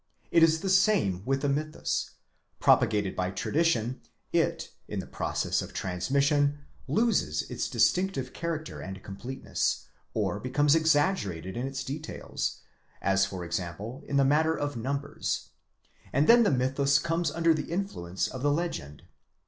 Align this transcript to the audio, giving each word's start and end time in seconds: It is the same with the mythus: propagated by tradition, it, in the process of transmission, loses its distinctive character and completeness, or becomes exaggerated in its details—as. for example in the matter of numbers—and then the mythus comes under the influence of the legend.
It 0.31 0.41
is 0.41 0.61
the 0.61 0.67
same 0.69 1.21
with 1.25 1.43
the 1.43 1.47
mythus: 1.47 2.15
propagated 2.59 3.15
by 3.15 3.29
tradition, 3.29 4.01
it, 4.33 4.71
in 4.87 4.97
the 4.99 5.05
process 5.05 5.61
of 5.61 5.73
transmission, 5.73 6.57
loses 6.87 7.43
its 7.51 7.69
distinctive 7.69 8.33
character 8.33 8.79
and 8.81 9.03
completeness, 9.03 9.85
or 10.15 10.39
becomes 10.39 10.73
exaggerated 10.73 11.55
in 11.55 11.67
its 11.67 11.83
details—as. 11.83 13.27
for 13.27 13.45
example 13.45 14.03
in 14.07 14.17
the 14.17 14.25
matter 14.25 14.57
of 14.57 14.75
numbers—and 14.75 16.25
then 16.27 16.41
the 16.41 16.49
mythus 16.49 16.97
comes 16.97 17.29
under 17.29 17.53
the 17.53 17.69
influence 17.71 18.27
of 18.27 18.41
the 18.41 18.51
legend. 18.51 19.03